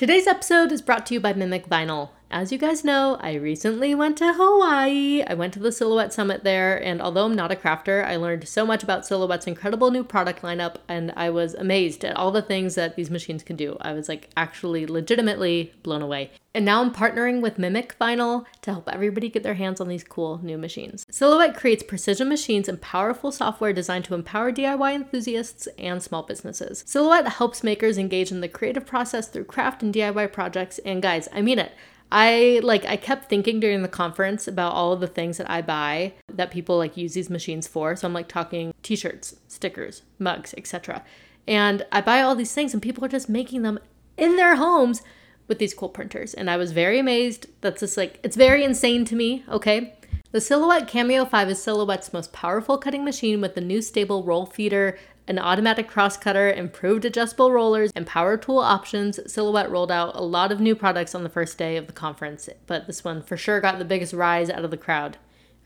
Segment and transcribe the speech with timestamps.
[0.00, 2.08] Today's episode is brought to you by Mimic Vinyl.
[2.32, 5.24] As you guys know, I recently went to Hawaii.
[5.26, 8.46] I went to the Silhouette Summit there, and although I'm not a crafter, I learned
[8.46, 12.40] so much about Silhouette's incredible new product lineup, and I was amazed at all the
[12.40, 13.76] things that these machines can do.
[13.80, 16.30] I was like actually legitimately blown away.
[16.54, 20.04] And now I'm partnering with Mimic Vinyl to help everybody get their hands on these
[20.04, 21.04] cool new machines.
[21.10, 26.84] Silhouette creates precision machines and powerful software designed to empower DIY enthusiasts and small businesses.
[26.86, 31.28] Silhouette helps makers engage in the creative process through craft and DIY projects, and guys,
[31.32, 31.72] I mean it.
[32.12, 35.62] I like I kept thinking during the conference about all of the things that I
[35.62, 37.94] buy that people like use these machines for.
[37.94, 41.04] So I'm like talking t-shirts, stickers, mugs, etc.
[41.46, 43.78] And I buy all these things and people are just making them
[44.16, 45.02] in their homes
[45.46, 46.34] with these cool printers.
[46.34, 47.46] And I was very amazed.
[47.60, 49.94] That's just like it's very insane to me, okay?
[50.32, 54.46] The Silhouette Cameo 5 is Silhouette's most powerful cutting machine with the new stable roll
[54.46, 54.96] feeder,
[55.30, 60.22] an automatic cross cutter, improved adjustable rollers, and power tool options, Silhouette rolled out a
[60.22, 63.36] lot of new products on the first day of the conference, but this one for
[63.36, 65.18] sure got the biggest rise out of the crowd.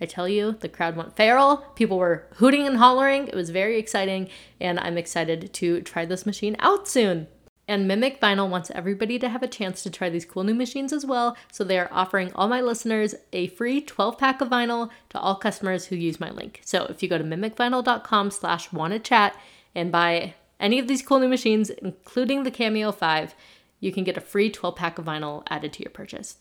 [0.02, 1.58] I tell you, the crowd went feral.
[1.76, 3.26] People were hooting and hollering.
[3.26, 4.28] It was very exciting,
[4.60, 7.26] and I'm excited to try this machine out soon.
[7.66, 10.92] And Mimic Vinyl wants everybody to have a chance to try these cool new machines
[10.92, 14.90] as well, so they are offering all my listeners a free 12 pack of vinyl
[15.08, 16.60] to all customers who use my link.
[16.64, 19.34] So if you go to mimicvinyl.com slash wanna chat
[19.74, 23.34] and buy any of these cool new machines, including the Cameo 5,
[23.80, 26.38] you can get a free 12 pack of vinyl added to your purchase.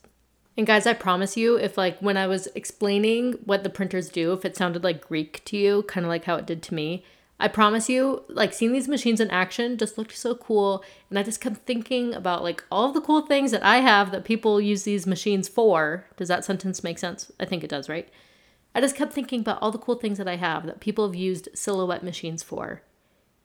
[0.56, 4.34] And guys, I promise you, if like when I was explaining what the printers do,
[4.34, 7.04] if it sounded like Greek to you, kind of like how it did to me,
[7.40, 10.84] I promise you, like seeing these machines in action just looked so cool.
[11.10, 14.24] And I just kept thinking about like all the cool things that I have that
[14.24, 16.06] people use these machines for.
[16.16, 17.32] Does that sentence make sense?
[17.40, 18.08] I think it does, right?
[18.76, 21.16] I just kept thinking about all the cool things that I have that people have
[21.16, 22.84] used silhouette machines for.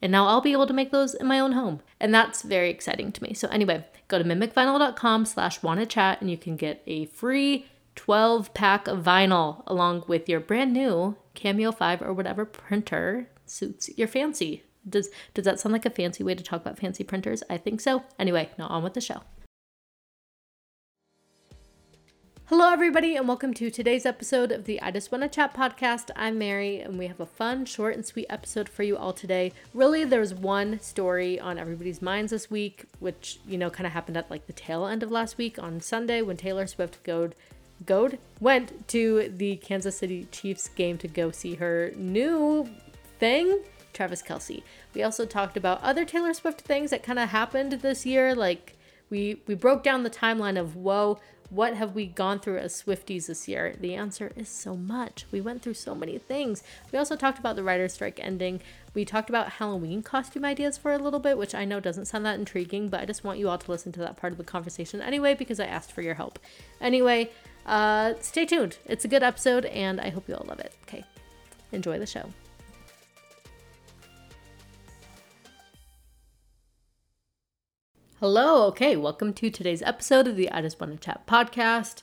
[0.00, 1.80] And now I'll be able to make those in my own home.
[1.98, 3.34] And that's very exciting to me.
[3.34, 8.54] So anyway, go to mimicvinyl.com slash wanna chat and you can get a free 12
[8.54, 14.08] pack of vinyl along with your brand new Cameo 5 or whatever printer suits your
[14.08, 14.62] fancy.
[14.88, 17.42] Does does that sound like a fancy way to talk about fancy printers?
[17.50, 18.04] I think so.
[18.18, 19.22] Anyway, now on with the show.
[22.48, 26.10] Hello, everybody, and welcome to today's episode of the I Just Wanna Chat podcast.
[26.16, 29.52] I'm Mary, and we have a fun, short, and sweet episode for you all today.
[29.74, 34.16] Really, there's one story on everybody's minds this week, which, you know, kind of happened
[34.16, 37.28] at like the tail end of last week on Sunday when Taylor Swift go
[37.84, 42.66] Goad went to the Kansas City Chiefs game to go see her new
[43.18, 43.60] thing,
[43.92, 44.62] Travis Kelce.
[44.94, 48.72] We also talked about other Taylor Swift things that kind of happened this year, like
[49.10, 51.18] we we broke down the timeline of whoa
[51.50, 53.74] what have we gone through as Swifties this year?
[53.80, 55.24] The answer is so much.
[55.32, 56.62] We went through so many things.
[56.92, 58.60] We also talked about the writer's strike ending.
[58.94, 62.26] We talked about Halloween costume ideas for a little bit, which I know doesn't sound
[62.26, 64.44] that intriguing, but I just want you all to listen to that part of the
[64.44, 66.38] conversation anyway because I asked for your help.
[66.80, 67.30] Anyway,
[67.64, 68.78] uh, stay tuned.
[68.84, 70.74] It's a good episode, and I hope you all love it.
[70.82, 71.04] Okay,
[71.72, 72.30] enjoy the show.
[78.20, 82.02] Hello, okay, welcome to today's episode of the I Just Want to Chat podcast.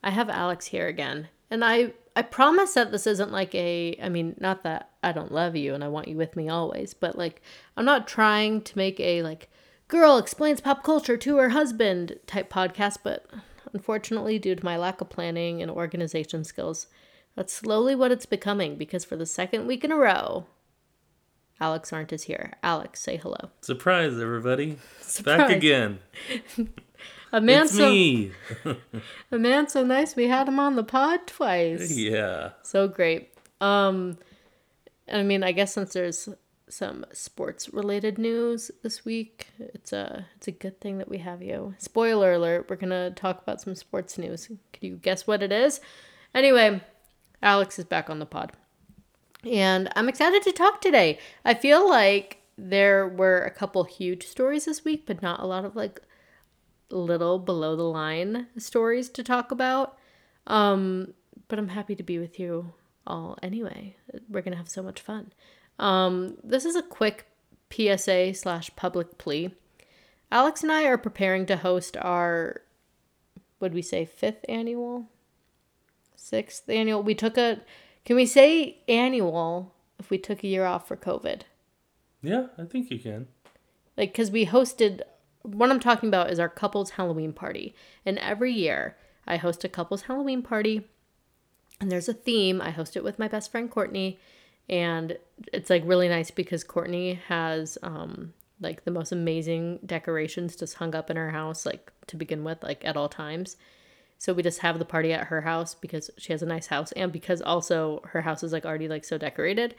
[0.00, 4.08] I have Alex here again, and I I promise that this isn't like a I
[4.08, 7.18] mean, not that I don't love you and I want you with me always, but
[7.18, 7.42] like
[7.76, 9.50] I'm not trying to make a like
[9.88, 13.26] girl explains pop culture to her husband type podcast, but
[13.72, 16.86] unfortunately due to my lack of planning and organization skills,
[17.34, 20.46] that's slowly what it's becoming because for the second week in a row,
[21.60, 22.54] Alex Arndt is here.
[22.62, 23.50] Alex, say hello.
[23.60, 24.78] Surprise, everybody.
[25.00, 25.38] Surprise.
[25.38, 25.98] Back again.
[27.32, 28.32] a man it's so me.
[29.32, 31.90] a man so nice we had him on the pod twice.
[31.90, 32.50] Yeah.
[32.62, 33.32] So great.
[33.60, 34.18] Um
[35.10, 36.28] I mean, I guess since there's
[36.68, 41.42] some sports related news this week, it's a it's a good thing that we have
[41.42, 41.74] you.
[41.78, 44.48] Spoiler alert, we're going to talk about some sports news.
[44.48, 45.80] Could you guess what it is?
[46.34, 46.82] Anyway,
[47.42, 48.52] Alex is back on the pod.
[49.44, 51.18] And I'm excited to talk today.
[51.44, 55.64] I feel like there were a couple huge stories this week, but not a lot
[55.64, 56.00] of like
[56.90, 59.98] little below the line stories to talk about.
[60.46, 61.14] Um,
[61.48, 62.72] but I'm happy to be with you
[63.06, 63.96] all anyway.
[64.28, 65.32] We're gonna have so much fun.
[65.78, 67.26] Um, this is a quick
[67.70, 69.54] PSA slash public plea.
[70.30, 72.62] Alex and I are preparing to host our,
[73.60, 75.06] would we say fifth annual,
[76.16, 77.02] sixth annual?
[77.02, 77.60] We took a
[78.06, 81.42] can we say annual if we took a year off for COVID?
[82.22, 83.26] Yeah, I think you can.
[83.96, 85.02] Like, because we hosted,
[85.42, 87.74] what I'm talking about is our couple's Halloween party.
[88.06, 90.86] And every year I host a couple's Halloween party,
[91.80, 92.62] and there's a theme.
[92.62, 94.18] I host it with my best friend Courtney,
[94.68, 95.18] and
[95.52, 100.94] it's like really nice because Courtney has um, like the most amazing decorations just hung
[100.94, 103.56] up in her house, like to begin with, like at all times.
[104.18, 106.92] So we just have the party at her house because she has a nice house
[106.92, 109.74] and because also her house is like already like so decorated.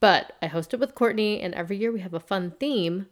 [0.00, 3.06] But I host it with Courtney and every year we have a fun theme.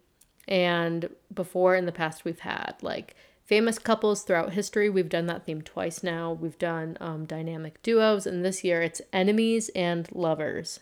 [0.48, 3.14] And before in the past we've had like
[3.46, 4.90] famous couples throughout history.
[4.90, 6.32] We've done that theme twice now.
[6.32, 10.80] We've done um, dynamic duos, and this year it's enemies and lovers,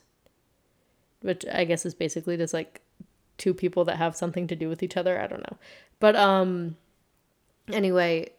[1.20, 2.80] which I guess is basically just like
[3.36, 5.20] two people that have something to do with each other.
[5.20, 5.58] I don't know,
[6.00, 6.76] but um,
[7.70, 8.30] anyway,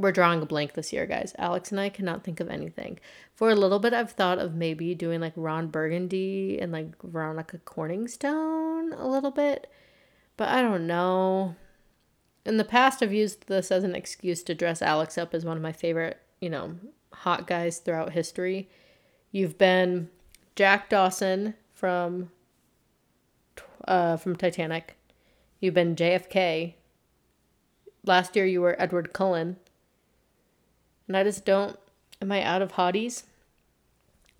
[0.00, 1.34] we're drawing a blank this year, guys.
[1.36, 2.98] Alex and I cannot think of anything.
[3.34, 7.58] For a little bit, I've thought of maybe doing like Ron Burgundy and like Veronica
[7.58, 9.70] Corningstone a little bit,
[10.38, 11.54] but I don't know.
[12.46, 15.58] In the past, I've used this as an excuse to dress Alex up as one
[15.58, 16.76] of my favorite, you know,
[17.12, 18.70] hot guys throughout history.
[19.30, 20.08] You've been
[20.56, 22.30] Jack Dawson from
[23.86, 24.96] uh, from Titanic.
[25.60, 26.74] You've been JFK.
[28.06, 29.58] Last year you were Edward Cullen
[31.10, 31.76] and I just don't.
[32.22, 33.24] Am I out of hotties?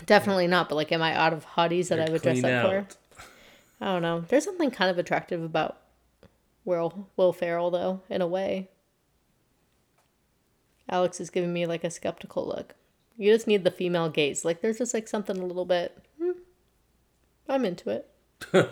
[0.07, 2.51] Definitely not, but like, am I out of hotties that You're I would dress up
[2.51, 2.71] out.
[2.71, 2.87] for?
[3.81, 4.21] I don't know.
[4.21, 5.79] There's something kind of attractive about
[6.65, 8.69] Will Will Ferrell, though, in a way.
[10.89, 12.77] Alex is giving me like a skeptical look.
[13.17, 14.45] You just need the female gaze.
[14.45, 15.99] Like, there's just like something a little bit.
[16.23, 16.39] Hmm,
[17.49, 18.09] I'm into it.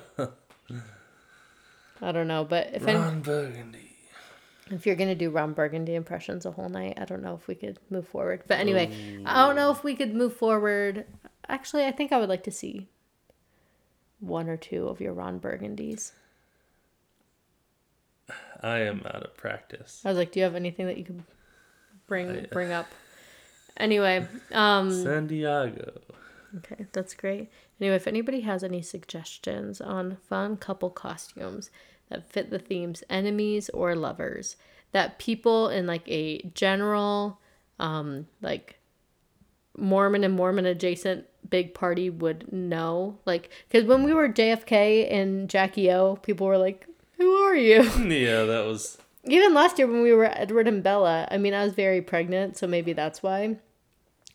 [2.00, 3.87] I don't know, but if Ron any, Burgundy
[4.70, 7.54] if you're gonna do Ron Burgundy impressions a whole night, I don't know if we
[7.54, 8.42] could move forward.
[8.46, 9.22] But anyway, Ooh.
[9.26, 11.06] I don't know if we could move forward.
[11.48, 12.88] Actually, I think I would like to see
[14.20, 16.12] one or two of your Ron Burgundies.
[18.62, 20.02] I am out of practice.
[20.04, 21.22] I was like, do you have anything that you could
[22.06, 22.86] bring I, bring up?
[23.76, 26.00] Anyway, um San Diego.
[26.56, 27.50] Okay, that's great.
[27.80, 31.70] Anyway, if anybody has any suggestions on fun couple costumes,
[32.08, 34.56] that fit the themes enemies or lovers.
[34.92, 37.40] That people in like a general
[37.78, 38.78] um like
[39.76, 43.18] mormon and mormon adjacent big party would know.
[43.24, 47.82] Like because when we were jfk and jackie o people were like who are you?
[48.08, 51.62] Yeah that was even last year when we were edward and bella i mean i
[51.64, 53.56] was very pregnant so maybe that's why.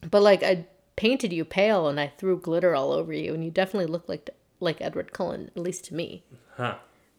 [0.10, 0.66] But like i
[0.96, 4.30] painted you pale and i threw glitter all over you and you definitely looked like
[4.60, 6.24] like edward cullen at least to me.
[6.56, 6.76] Huh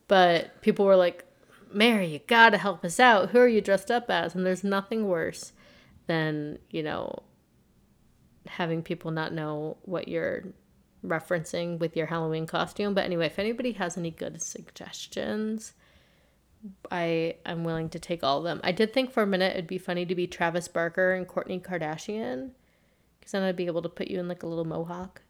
[0.09, 1.25] but people were like,
[1.73, 3.31] Mary, you gotta help us out.
[3.31, 4.35] Who are you dressed up as?
[4.35, 5.53] And there's nothing worse
[6.07, 7.23] than, you know,
[8.47, 10.45] having people not know what you're
[11.05, 12.95] referencing with your Halloween costume.
[12.95, 15.73] But anyway, if anybody has any good suggestions,
[16.91, 18.61] I am willing to take all of them.
[18.65, 21.61] I did think for a minute it'd be funny to be Travis Barker and Kourtney
[21.61, 22.51] Kardashian,
[23.19, 25.23] because then I'd be able to put you in like a little mohawk,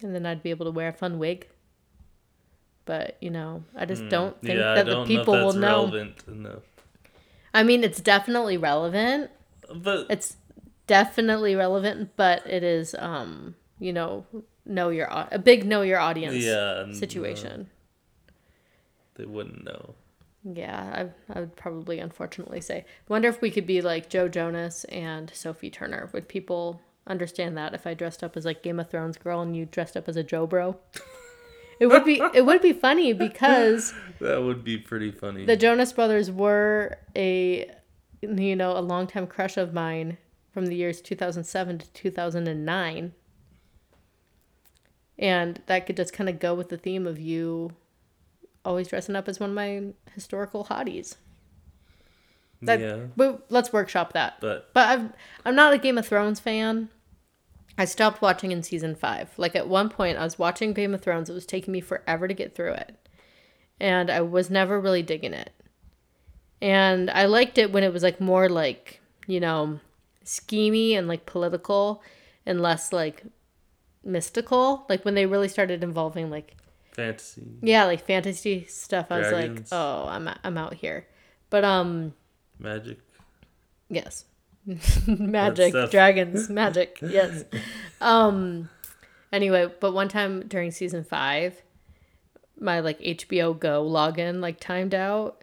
[0.00, 1.48] and then I'd be able to wear a fun wig
[2.84, 4.10] but you know, I just mm.
[4.10, 6.12] don't think yeah, that the people know will know.
[6.26, 6.62] Enough.
[7.54, 9.30] I mean, it's definitely relevant.
[9.74, 10.36] But it's
[10.86, 14.26] definitely relevant, but it is um, you know,
[14.64, 17.68] know your a big know your audience yeah, situation.
[18.28, 18.32] Uh,
[19.14, 19.94] they wouldn't know.
[20.44, 22.84] Yeah, I, I would probably unfortunately say.
[23.08, 26.10] Wonder if we could be like Joe Jonas and Sophie Turner.
[26.12, 29.56] Would people understand that if I dressed up as like Game of Thrones girl and
[29.56, 30.76] you dressed up as a Joe Bro?
[31.82, 35.44] It would be it would be funny because that would be pretty funny.
[35.44, 37.68] The Jonas Brothers were a
[38.20, 40.16] you know a longtime crush of mine
[40.52, 43.12] from the years 2007 to 2009
[45.18, 47.72] and that could just kind of go with the theme of you
[48.64, 49.82] always dressing up as one of my
[50.14, 51.16] historical hotties
[52.62, 52.98] that, yeah.
[53.16, 54.40] But let's workshop that.
[54.40, 55.12] But but I'm
[55.44, 56.88] I'm not a Game of Thrones fan.
[57.78, 59.30] I stopped watching in season five.
[59.36, 61.30] Like at one point, I was watching Game of Thrones.
[61.30, 62.96] It was taking me forever to get through it.
[63.80, 65.50] And I was never really digging it.
[66.60, 69.80] And I liked it when it was like more like, you know,
[70.24, 72.02] schemy and like political
[72.46, 73.24] and less like
[74.04, 74.86] mystical.
[74.88, 76.56] Like when they really started involving like
[76.92, 77.58] fantasy.
[77.62, 79.08] Yeah, like fantasy stuff.
[79.08, 79.32] Dragons.
[79.32, 81.06] I was like, oh, I'm I'm out here.
[81.50, 82.14] But um
[82.58, 82.98] magic.
[83.88, 84.24] Yes.
[85.06, 87.44] magic dragons magic yes.
[88.00, 88.68] Um
[89.32, 91.62] anyway but one time during season five
[92.58, 95.42] my like hbo go login like timed out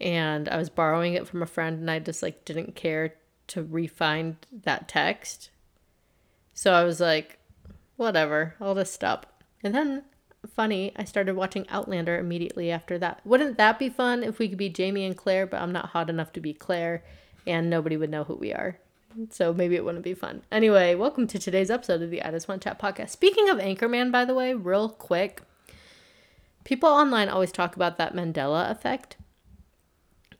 [0.00, 3.14] and i was borrowing it from a friend and i just like didn't care
[3.46, 5.50] to refind that text.
[6.52, 7.38] So i was like
[7.96, 9.42] whatever i'll just stop.
[9.62, 10.02] And then
[10.54, 13.20] funny i started watching outlander immediately after that.
[13.24, 16.10] Wouldn't that be fun if we could be jamie and claire but i'm not hot
[16.10, 17.04] enough to be claire
[17.46, 18.78] and nobody would know who we are.
[19.30, 20.42] So maybe it wouldn't be fun.
[20.52, 23.10] Anyway, welcome to today's episode of the I Just Want Chat podcast.
[23.10, 25.40] Speaking of Anchorman, by the way, real quick,
[26.64, 29.16] people online always talk about that Mandela effect.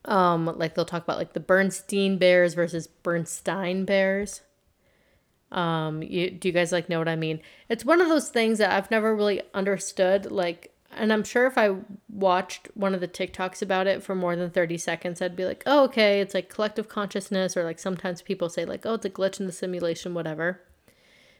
[0.04, 4.42] Um, like they'll talk about like the Bernstein Bears versus Bernstein Bears.
[5.50, 7.40] Um, you, do you guys like know what I mean?
[7.68, 10.30] It's one of those things that I've never really understood.
[10.30, 11.76] Like, and I'm sure if I
[12.08, 15.62] watched one of the TikToks about it for more than 30 seconds, I'd be like,
[15.66, 19.10] oh, okay, it's like collective consciousness, or like sometimes people say, like, oh, it's a
[19.10, 20.60] glitch in the simulation, whatever.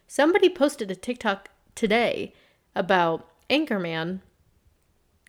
[0.07, 2.33] Somebody posted a TikTok today
[2.75, 4.21] about Anchorman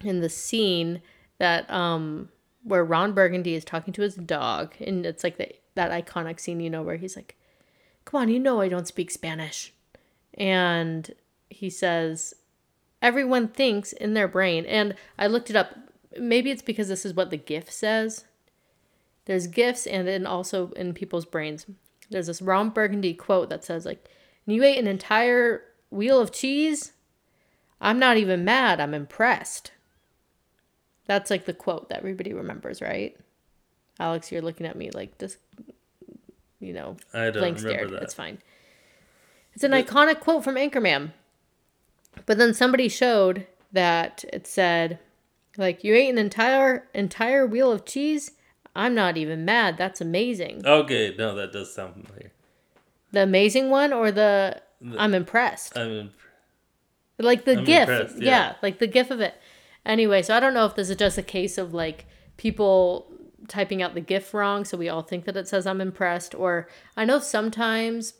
[0.04, 1.02] in the scene
[1.38, 2.28] that um
[2.62, 6.60] where Ron Burgundy is talking to his dog and it's like the, that iconic scene
[6.60, 7.36] you know where he's like
[8.04, 9.72] come on you know I don't speak Spanish
[10.34, 11.12] and
[11.50, 12.34] he says
[13.00, 15.76] everyone thinks in their brain and I looked it up
[16.18, 18.24] maybe it's because this is what the GIF says
[19.26, 21.66] there's GIFs and then also in people's brains
[22.10, 24.04] there's this Ron Burgundy quote that says like
[24.46, 26.92] you ate an entire wheel of cheese
[27.80, 29.72] I'm not even mad I'm impressed
[31.08, 33.16] that's like the quote that everybody remembers, right?
[33.98, 35.38] Alex, you're looking at me like this,
[36.60, 37.90] you know, I don't blank remember stared.
[37.92, 38.02] that.
[38.02, 38.38] It's fine.
[39.54, 41.12] It's an iconic quote from Anchorman.
[42.26, 44.98] But then somebody showed that it said,
[45.56, 48.32] like, you ate an entire entire wheel of cheese.
[48.76, 49.76] I'm not even mad.
[49.76, 50.64] That's amazing.
[50.64, 52.32] Okay, no, that does sound familiar.
[53.12, 54.60] The amazing one or the,
[54.96, 55.76] I'm impressed.
[55.76, 56.10] I mean,
[57.18, 58.06] like the I'm gif yeah.
[58.18, 58.54] yeah.
[58.62, 59.34] like the gif of it
[59.84, 63.06] anyway so i don't know if this is just a case of like people
[63.48, 66.68] typing out the gif wrong so we all think that it says i'm impressed or
[66.96, 68.14] i know sometimes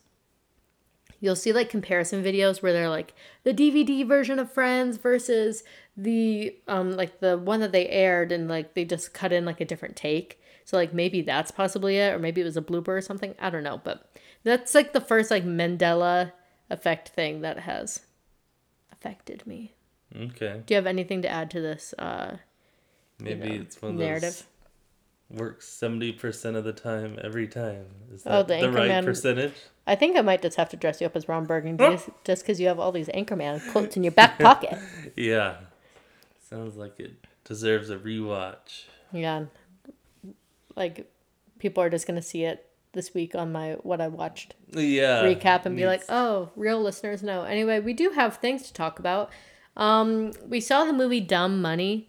[1.20, 5.62] you'll see like comparison videos where they're like the dvd version of friends versus
[5.96, 9.60] the um like the one that they aired and like they just cut in like
[9.60, 12.88] a different take so like maybe that's possibly it or maybe it was a blooper
[12.88, 14.10] or something i don't know but
[14.44, 16.32] that's like the first like mandela
[16.70, 18.00] effect thing that has
[18.92, 19.74] affected me
[20.14, 20.62] okay.
[20.66, 22.36] do you have anything to add to this uh
[23.20, 24.46] Maybe know, it's one of narrative?
[25.30, 27.86] those works seventy percent of the time every time.
[28.12, 29.54] Is Oh, that the the, right percentage?
[29.88, 32.60] I think I might just have to dress you up as Ron Burgundy just because
[32.60, 34.78] you have all these Anchorman quotes in your back pocket.
[35.16, 35.56] Yeah.
[36.48, 37.12] Sounds like it
[37.44, 38.84] deserves a rewatch.
[39.12, 39.46] Yeah.
[40.76, 41.10] Like
[41.58, 45.22] people are just gonna see it this week on my what I watched Yeah.
[45.22, 47.42] recap and be like, oh, real listeners know.
[47.42, 49.30] Anyway, we do have things to talk about.
[49.76, 52.08] Um, we saw the movie Dumb Money.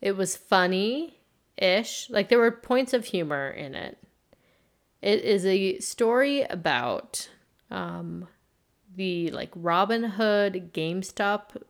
[0.00, 1.18] It was funny
[1.56, 2.08] ish.
[2.10, 3.98] Like there were points of humor in it.
[5.04, 7.28] It is a story about
[7.70, 8.26] um,
[8.96, 11.62] the like Robin Hood GameStop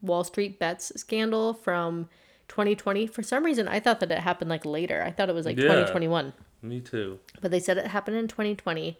[0.00, 2.08] Wall Street bets scandal from
[2.46, 3.08] 2020.
[3.08, 5.02] For some reason, I thought that it happened like later.
[5.02, 5.64] I thought it was like Yeah.
[5.64, 7.18] 2021 Me too.
[7.40, 8.96] but they said it happened in 2020.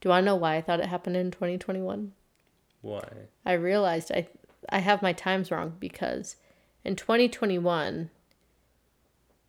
[0.00, 2.12] Do I know why I thought it happened in 2021?
[2.80, 3.02] Why?
[3.44, 4.28] I realized I
[4.68, 6.36] I have my times wrong because
[6.84, 8.10] in 2021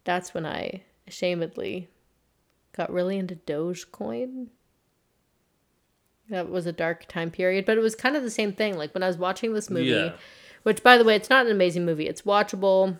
[0.03, 1.89] that's when I ashamedly
[2.75, 4.48] got really into Dogecoin.
[6.30, 8.78] That was a dark time period, but it was kind of the same thing.
[8.78, 10.13] Like when I was watching this movie, Yeah.
[10.63, 12.08] which by the way, it's not an amazing movie.
[12.08, 12.98] It's watchable.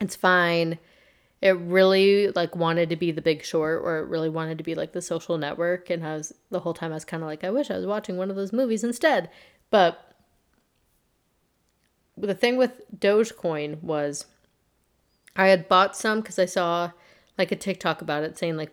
[0.00, 0.78] It's fine.
[1.42, 4.74] It really like wanted to be The Big Short, or it really wanted to be
[4.74, 7.42] like The Social Network, and I was the whole time I was kind of like,
[7.44, 9.30] I wish I was watching one of those movies instead.
[9.70, 10.14] But
[12.16, 14.26] the thing with Dogecoin was,
[15.34, 16.90] I had bought some because I saw
[17.38, 18.72] like a TikTok about it saying like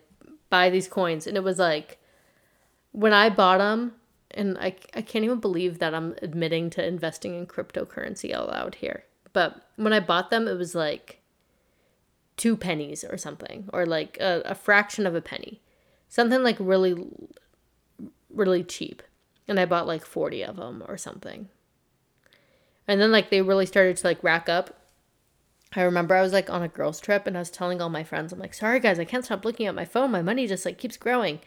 [0.50, 1.98] buy these coins, and it was like
[2.92, 3.94] when I bought them,
[4.32, 9.04] and I, I can't even believe that I'm admitting to investing in cryptocurrency out here.
[9.32, 11.20] But when I bought them, it was like
[12.36, 15.60] two pennies or something, or like a, a fraction of a penny.
[16.08, 17.06] Something like really,
[18.30, 19.02] really cheap.
[19.46, 21.48] And I bought like 40 of them or something.
[22.86, 24.74] And then like they really started to like rack up.
[25.74, 28.04] I remember I was like on a girls trip and I was telling all my
[28.04, 30.10] friends, I'm like, sorry guys, I can't stop looking at my phone.
[30.10, 31.40] My money just like keeps growing.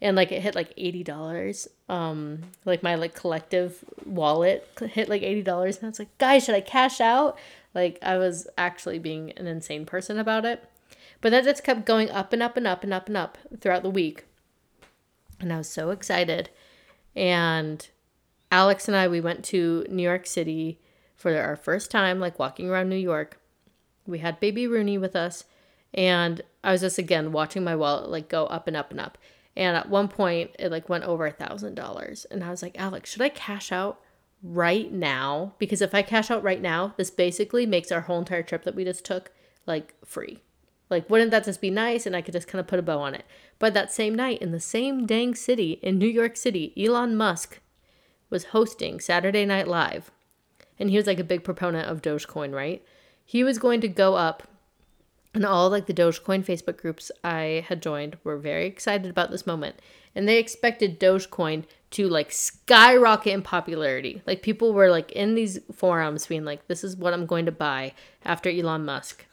[0.00, 1.66] And like it hit like eighty dollars.
[1.88, 6.44] Um, like my like collective wallet hit like eighty dollars, and I was like, guys,
[6.44, 7.36] should I cash out?
[7.74, 10.64] Like I was actually being an insane person about it.
[11.20, 13.82] But that just kept going up and up and up and up and up throughout
[13.82, 14.24] the week.
[15.40, 16.50] And I was so excited.
[17.16, 17.88] And
[18.52, 20.78] Alex and I, we went to New York City
[21.16, 23.40] for our first time, like walking around New York.
[24.08, 25.44] We had baby Rooney with us.
[25.94, 29.16] And I was just again watching my wallet like go up and up and up.
[29.56, 32.24] And at one point it like went over a thousand dollars.
[32.30, 34.00] And I was like, Alex, should I cash out
[34.42, 35.54] right now?
[35.58, 38.74] Because if I cash out right now, this basically makes our whole entire trip that
[38.74, 39.30] we just took
[39.66, 40.42] like free.
[40.90, 42.06] Like, wouldn't that just be nice?
[42.06, 43.24] And I could just kind of put a bow on it.
[43.58, 47.60] But that same night, in the same dang city, in New York City, Elon Musk
[48.30, 50.10] was hosting Saturday Night Live.
[50.78, 52.82] and he was like a big proponent of Dogecoin, right?
[53.30, 54.44] He was going to go up
[55.34, 59.46] and all like the Dogecoin Facebook groups I had joined were very excited about this
[59.46, 59.76] moment.
[60.14, 64.22] And they expected Dogecoin to like skyrocket in popularity.
[64.26, 67.52] Like people were like in these forums being like, this is what I'm going to
[67.52, 67.92] buy
[68.24, 69.26] after Elon Musk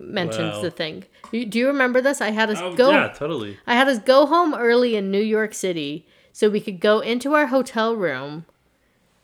[0.00, 0.62] mentions Wow.
[0.62, 1.04] the thing.
[1.32, 2.20] You- Do you remember this?
[2.20, 3.58] I had us Oh, go yeah, totally.
[3.66, 7.34] I had us go home early in New York City so we could go into
[7.34, 8.44] our hotel room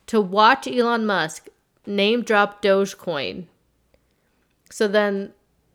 [0.08, 1.46] to watch Elon Musk
[1.86, 3.44] name drop Dogecoin.
[4.74, 5.32] So then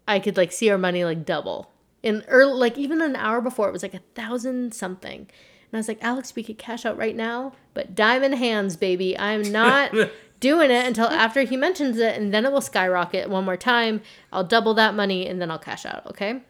[0.10, 1.72] I could like see our money like double.
[2.04, 5.20] In early, like even an hour before, it was like a thousand something.
[5.22, 9.18] And I was like, Alex, we could cash out right now, but diamond hands, baby.
[9.18, 9.96] I'm not
[10.42, 14.02] doing it until after he mentions it, and then it will skyrocket one more time.
[14.34, 16.06] I'll double that money, and then I'll cash out.
[16.08, 16.42] Okay.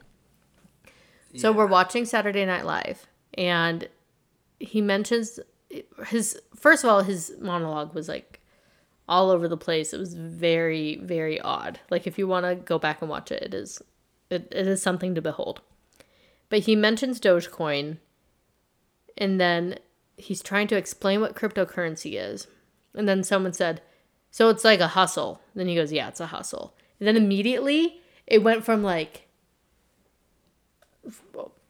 [1.36, 3.88] So we're watching Saturday Night Live, and
[4.60, 5.39] he mentions
[6.08, 8.28] his first of all, his monologue was like
[9.10, 9.92] all over the place.
[9.92, 11.80] It was very, very odd.
[11.89, 13.82] Like if you want to go back and watch it, it is
[14.30, 15.62] it, it is something to behold.
[16.50, 17.98] But he mentions Dogecoin,
[19.18, 19.80] and then
[20.16, 22.48] he's trying to explain what cryptocurrency is,
[22.94, 23.82] and then someone said,
[24.32, 28.01] "So it's like a hustle." Then he goes, "Yeah, it's a hustle." And then immediately
[28.28, 29.28] it went from like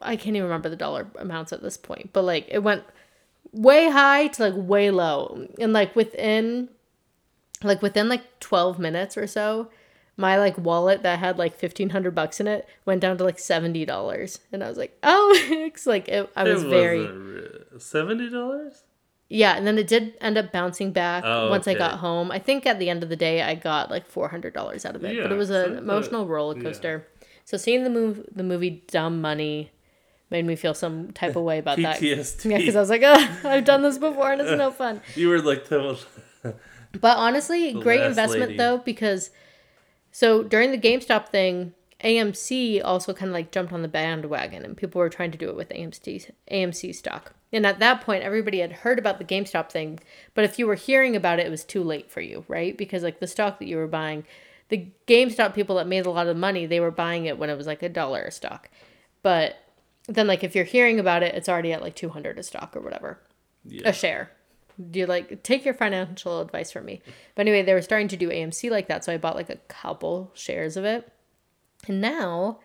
[0.01, 2.83] I can't even remember the dollar amounts at this point, but like it went
[3.51, 5.47] way high to like way low.
[5.59, 6.69] And like within
[7.63, 9.69] like within like 12 minutes or so,
[10.17, 14.39] my like wallet that had like 1500 bucks in it went down to like $70.
[14.51, 17.07] And I was like, "Oh, it's like it, I was It very
[17.79, 18.83] seventy dollars.
[19.29, 22.31] yeah, and then it did end up bouncing back Oh, once I got home.
[22.31, 24.95] I think at the end of the day, I got like four hundred dollars out
[24.95, 26.63] of it, but it was an a- uh, emotional roller yeah.
[26.63, 27.07] coaster.
[27.45, 29.71] So seeing the move, the movie Dumb Money,
[30.29, 32.01] made me feel some type of way about that.
[32.01, 35.01] Yeah, because I was like, oh, I've done this before and it's no fun.
[35.15, 35.97] You were like the
[36.91, 38.57] But honestly, The great investment lady.
[38.57, 39.29] though because
[40.11, 44.75] so during the GameStop thing, AMC also kind of like jumped on the bandwagon and
[44.75, 47.33] people were trying to do it with AMC AMC stock.
[47.51, 49.99] And at that point everybody had heard about the GameStop thing,
[50.33, 52.77] but if you were hearing about it it was too late for you, right?
[52.77, 54.23] Because like the stock that you were buying,
[54.69, 57.57] the GameStop people that made a lot of money, they were buying it when it
[57.57, 58.69] was like a dollar a stock.
[59.21, 59.57] But
[60.07, 62.81] then like if you're hearing about it, it's already at like 200 a stock or
[62.81, 63.19] whatever
[63.65, 63.89] yeah.
[63.89, 64.31] a share.
[64.79, 67.01] Do you like take your financial advice from me?
[67.35, 69.57] But anyway, they were starting to do AMC like that, so I bought like a
[69.67, 71.11] couple shares of it.
[71.87, 72.59] And now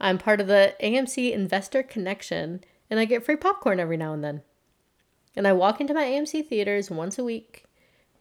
[0.00, 4.22] I'm part of the AMC Investor Connection and I get free popcorn every now and
[4.22, 4.42] then.
[5.36, 7.64] And I walk into my AMC theaters once a week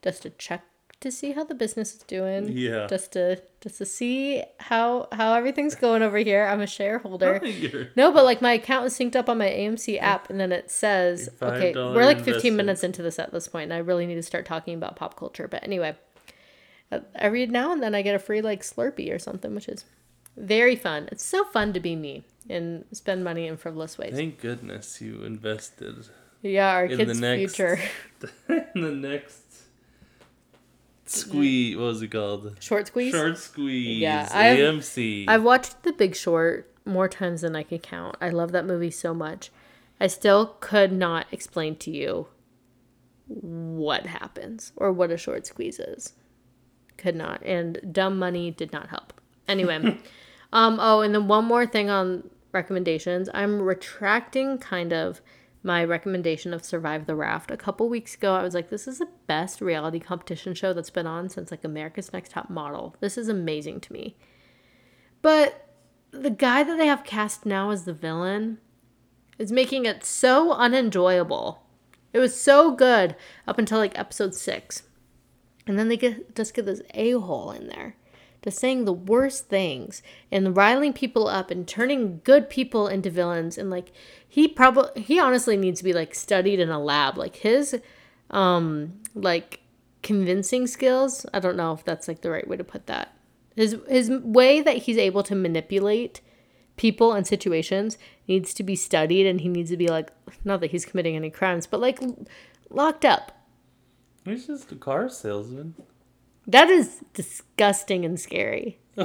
[0.01, 0.63] just to check
[1.03, 2.49] to see how the business is doing.
[2.51, 2.87] Yeah.
[2.87, 6.45] Just to just to see how how everything's going over here.
[6.45, 7.39] I'm a shareholder.
[7.45, 10.51] You're- No, but like my account is synced up on my AMC app, and then
[10.51, 12.55] it says, okay, we're like 15 investment.
[12.57, 15.15] minutes into this at this point, and I really need to start talking about pop
[15.15, 15.47] culture.
[15.47, 15.95] But anyway,
[16.91, 19.85] uh, every now and then I get a free like Slurpee or something, which is
[20.35, 21.07] very fun.
[21.11, 24.13] It's so fun to be me and spend money in frivolous ways.
[24.15, 26.07] Thank goodness you invested
[26.41, 27.79] yeah, our in the kids' next- future.
[28.75, 29.42] in the next
[31.13, 31.75] squeeze.
[31.77, 32.55] What was it called?
[32.59, 33.13] Short squeeze.
[33.13, 33.99] Short squeeze.
[33.99, 35.25] Yeah, I've- AMC.
[35.27, 38.15] I've watched The Big Short more times than I can count.
[38.19, 39.51] I love that movie so much.
[39.99, 42.27] I still could not explain to you
[43.27, 46.13] what happens or what a short squeeze is.
[46.97, 47.41] Could not.
[47.43, 49.13] And dumb money did not help.
[49.47, 49.77] Anyway,
[50.53, 53.29] um oh, and then one more thing on recommendations.
[53.33, 55.21] I'm retracting kind of
[55.63, 57.49] my recommendation of Survive the Raft.
[57.49, 60.89] A couple weeks ago, I was like, this is the best reality competition show that's
[60.89, 62.95] been on since like America's Next Top Model.
[62.99, 64.17] This is amazing to me.
[65.21, 65.69] But
[66.11, 68.59] the guy that they have cast now as the villain
[69.39, 71.63] is making it so unenjoyable.
[72.11, 73.15] It was so good
[73.47, 74.83] up until like episode six.
[75.65, 77.95] And then they get just get this a hole in there,
[78.43, 80.01] just saying the worst things
[80.31, 83.57] and riling people up and turning good people into villains.
[83.57, 83.91] And like
[84.27, 87.17] he probably he honestly needs to be like studied in a lab.
[87.17, 87.79] Like his
[88.29, 89.61] um like
[90.01, 91.25] convincing skills.
[91.33, 93.15] I don't know if that's like the right way to put that.
[93.55, 96.21] His his way that he's able to manipulate
[96.75, 100.11] people and situations needs to be studied and he needs to be like
[100.43, 101.99] not that he's committing any crimes but like
[102.71, 103.43] locked up
[104.25, 105.75] He's just a car salesman.
[106.47, 108.79] That is disgusting and scary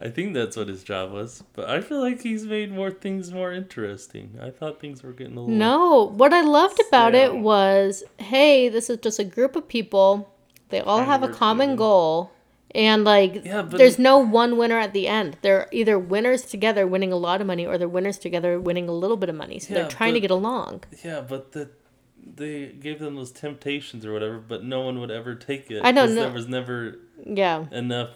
[0.00, 1.44] I think that's what his job was.
[1.52, 4.38] But I feel like he's made more things more interesting.
[4.42, 5.54] I thought things were getting a little.
[5.54, 10.32] no what i loved about it was hey this is just a group of people
[10.70, 11.78] they all Trying have a common together.
[11.78, 12.30] goal
[12.74, 16.86] and like Yeah, but- there's no one winner at the end they're either winners together
[16.86, 19.58] winning a lot of money or they're winners together winning a little bit of money
[19.58, 21.70] so Yeah, they're trying to get along Yeah, but the
[22.22, 25.80] they gave them those temptations or whatever, but no one would ever take it.
[25.84, 27.66] I know, 'cause no- There was never Yeah.
[27.70, 28.10] enough.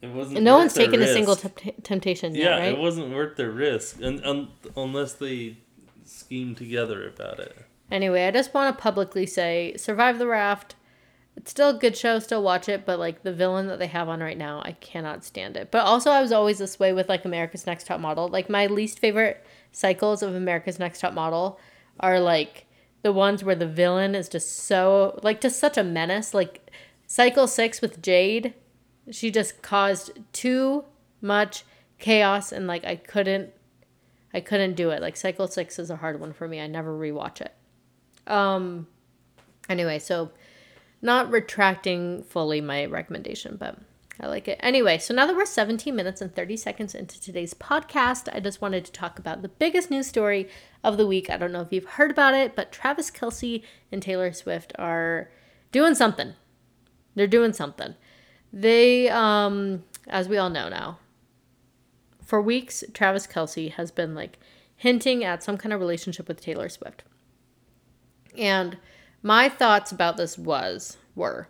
[0.00, 0.42] It wasn't.
[0.42, 2.72] No one's taken a single temptation yet, Yeah, right?
[2.74, 5.58] it wasn't worth their risk, and un- unless they
[6.04, 7.56] schemed together about it.
[7.90, 10.74] Anyway, I just want to publicly say Survive the Raft.
[11.36, 14.08] It's still a good show, still watch it, but like the villain that they have
[14.08, 15.70] on right now, I cannot stand it.
[15.70, 18.28] But also, I was always this way with like America's Next Top Model.
[18.28, 21.58] Like, my least favorite cycles of America's Next Top Model
[22.02, 22.66] are like
[23.02, 26.34] the ones where the villain is just so, like, just such a menace.
[26.34, 26.70] Like,
[27.06, 28.54] cycle six with Jade,
[29.10, 30.84] she just caused too
[31.20, 31.64] much
[31.98, 33.50] chaos, and like, I couldn't.
[34.34, 35.02] I couldn't do it.
[35.02, 36.58] Like cycle 6 is a hard one for me.
[36.58, 37.54] I never rewatch it.
[38.26, 38.86] Um
[39.68, 40.30] anyway, so
[41.02, 43.76] not retracting fully my recommendation, but
[44.20, 44.58] I like it.
[44.60, 48.60] Anyway, so now that we're 17 minutes and 30 seconds into today's podcast, I just
[48.60, 50.48] wanted to talk about the biggest news story
[50.84, 51.30] of the week.
[51.30, 55.30] I don't know if you've heard about it, but Travis Kelce and Taylor Swift are
[55.72, 56.34] doing something.
[57.14, 57.94] They're doing something.
[58.52, 60.98] They, um, as we all know now,
[62.22, 64.38] for weeks, Travis Kelce has been like
[64.76, 67.02] hinting at some kind of relationship with Taylor Swift.
[68.36, 68.78] And
[69.22, 71.48] my thoughts about this was were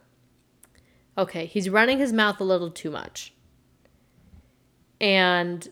[1.17, 3.33] okay, he's running his mouth a little too much.
[5.01, 5.69] And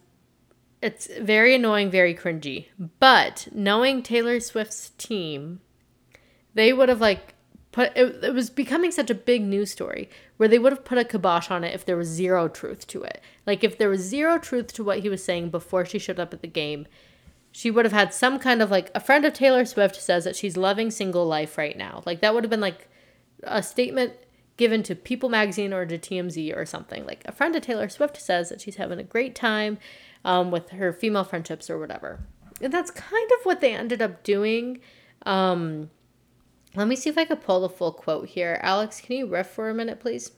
[0.83, 2.66] it's very annoying, very cringy.
[2.98, 5.61] But knowing Taylor Swift's team,
[6.55, 7.35] they would have like
[7.72, 10.98] put it, it was becoming such a big news story where they would have put
[10.98, 13.20] a kibosh on it if there was zero truth to it.
[13.46, 16.35] Like if there was zero truth to what he was saying before she showed up
[16.35, 16.87] at the game,
[17.53, 20.37] she would have had some kind of like a friend of Taylor Swift says that
[20.37, 22.03] she's loving single life right now.
[22.07, 22.88] Like that would have been like
[23.42, 24.14] a statement
[24.61, 27.07] given to People magazine or to TMZ or something.
[27.07, 29.79] Like a friend of Taylor Swift says that she's having a great time
[30.23, 32.20] um, with her female friendships or whatever.
[32.61, 34.81] And that's kind of what they ended up doing.
[35.25, 35.88] Um,
[36.75, 38.61] let me see if I could pull the full quote here.
[38.62, 40.33] Alex, can you riff for a minute, please?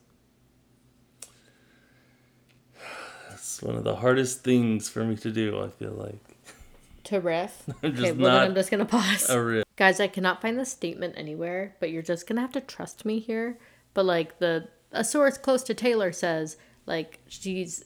[3.32, 5.60] It's one of the hardest things for me to do.
[5.60, 6.20] I feel like
[7.04, 7.64] To riff.
[7.82, 9.28] I'm okay, just well then not I'm just gonna pause.
[9.28, 9.64] a real.
[9.74, 13.18] Guys, I cannot find the statement anywhere, but you're just gonna have to trust me
[13.18, 13.58] here.
[13.94, 17.84] But like the a source close to Taylor says, like she's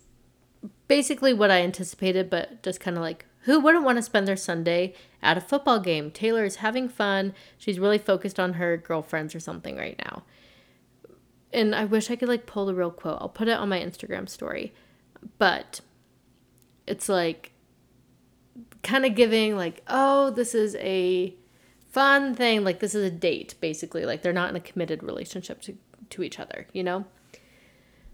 [0.88, 4.36] basically what I anticipated, but just kind of like who wouldn't want to spend their
[4.36, 4.92] Sunday
[5.22, 6.10] at a football game?
[6.10, 7.32] Taylor is having fun.
[7.56, 10.24] She's really focused on her girlfriends or something right now.
[11.52, 13.18] And I wish I could like pull the real quote.
[13.20, 14.74] I'll put it on my Instagram story.
[15.38, 15.80] But
[16.88, 17.52] it's like
[18.82, 21.36] kind of giving like, oh, this is a
[21.92, 22.64] fun thing.
[22.64, 24.04] Like this is a date, basically.
[24.04, 25.76] Like they're not in a committed relationship to,
[26.10, 27.04] to each other, you know?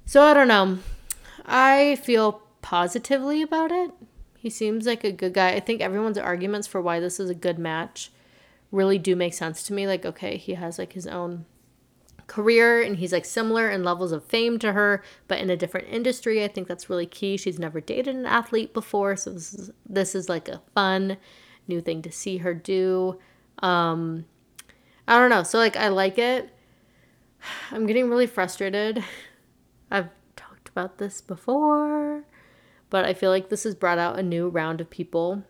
[0.05, 0.78] So I don't know.
[1.44, 3.90] I feel positively about it.
[4.37, 5.52] He seems like a good guy.
[5.52, 8.11] I think everyone's arguments for why this is a good match
[8.72, 9.87] really do make sense to me.
[9.87, 11.44] Like, okay, he has like his own
[12.26, 15.88] career and he's like similar in levels of fame to her, but in a different
[15.88, 16.42] industry.
[16.42, 17.37] I think that's really key.
[17.37, 21.18] She's never dated an athlete before, so this is this is like a fun
[21.68, 23.18] new thing to see her do.
[23.59, 24.24] Um
[25.07, 25.42] I don't know.
[25.42, 26.51] So like I like it.
[27.70, 29.02] I'm getting really frustrated.
[29.90, 32.24] I've talked about this before,
[32.90, 35.44] but I feel like this has brought out a new round of people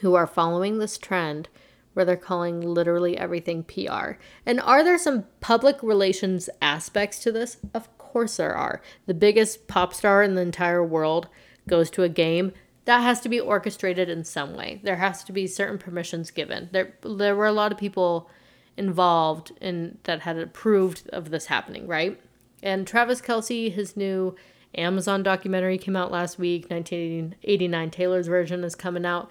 [0.00, 1.48] who are following this trend
[1.92, 4.12] where they're calling literally everything PR.
[4.46, 7.58] And are there some public relations aspects to this?
[7.74, 8.80] Of course there are.
[9.06, 11.28] The biggest pop star in the entire world
[11.68, 12.52] goes to a game.
[12.84, 14.80] That has to be orchestrated in some way.
[14.82, 16.70] There has to be certain permissions given.
[16.72, 18.30] There there were a lot of people
[18.76, 22.20] involved in that had approved of this happening, right?
[22.62, 24.34] And Travis Kelce, his new
[24.74, 26.70] Amazon documentary came out last week.
[26.70, 29.30] 1989 Taylor's version is coming out.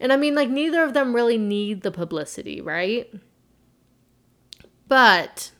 [0.00, 3.12] And I mean, like, neither of them really need the publicity, right?
[4.88, 5.52] But,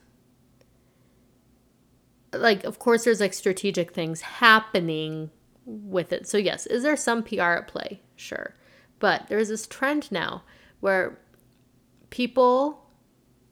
[2.33, 5.31] like, of course, there's like strategic things happening
[5.65, 6.27] with it.
[6.27, 8.01] So, yes, is there some PR at play?
[8.15, 8.53] Sure.
[8.99, 10.43] But there's this trend now
[10.79, 11.19] where
[12.09, 12.84] people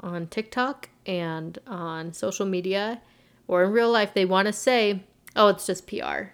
[0.04, 3.02] on TikTok and on social media
[3.48, 5.04] or in real life, they want to say,
[5.36, 6.34] oh, it's just PR.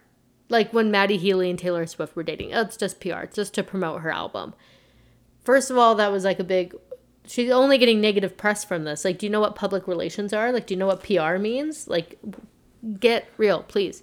[0.50, 3.20] Like when Matty Healy and Taylor Swift were dating, oh, it's just PR.
[3.20, 4.54] It's just to promote her album.
[5.44, 6.76] First of all, that was like a big.
[7.26, 9.06] She's only getting negative press from this.
[9.06, 10.52] Like, do you know what public relations are?
[10.52, 11.88] Like, do you know what PR means?
[11.88, 12.20] Like,
[13.00, 14.02] get real, please.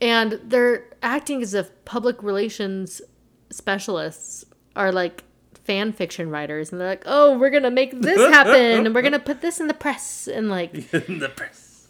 [0.00, 3.00] And they're acting as if public relations
[3.50, 5.22] specialists are like
[5.64, 9.02] fan fiction writers and they're like, "Oh, we're going to make this happen and we're
[9.02, 10.74] going to put this in the press." And like
[11.08, 11.86] in the press.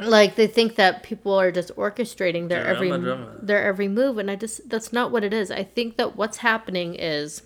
[0.00, 3.36] like they think that people are just orchestrating their Drama, every drama.
[3.42, 5.50] their every move and I just that's not what it is.
[5.50, 7.42] I think that what's happening is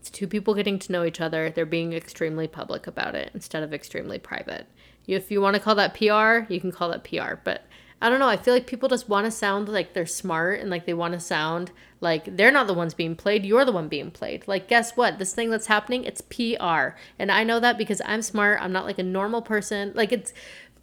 [0.00, 1.50] It's two people getting to know each other.
[1.50, 4.66] They're being extremely public about it instead of extremely private.
[5.06, 7.34] If you want to call that PR, you can call that PR.
[7.42, 7.64] But
[8.02, 8.28] I don't know.
[8.28, 11.14] I feel like people just want to sound like they're smart and like they want
[11.14, 13.44] to sound like they're not the ones being played.
[13.44, 14.48] You're the one being played.
[14.48, 15.18] Like, guess what?
[15.18, 16.96] This thing that's happening, it's PR.
[17.18, 18.58] And I know that because I'm smart.
[18.62, 19.92] I'm not like a normal person.
[19.94, 20.32] Like, it's